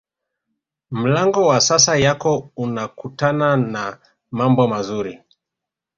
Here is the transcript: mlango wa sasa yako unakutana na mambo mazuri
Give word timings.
mlango 0.91 1.47
wa 1.47 1.61
sasa 1.61 1.95
yako 1.97 2.51
unakutana 2.55 3.57
na 3.57 3.97
mambo 4.31 4.67
mazuri 4.67 5.21